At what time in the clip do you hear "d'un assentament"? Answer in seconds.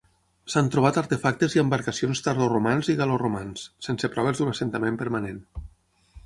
4.41-4.99